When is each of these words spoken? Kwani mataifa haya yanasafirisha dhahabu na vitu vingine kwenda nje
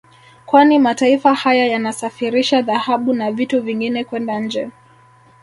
Kwani 0.45 0.79
mataifa 0.79 1.33
haya 1.33 1.65
yanasafirisha 1.67 2.61
dhahabu 2.61 3.13
na 3.13 3.31
vitu 3.31 3.61
vingine 3.61 4.03
kwenda 4.03 4.39
nje 4.39 4.69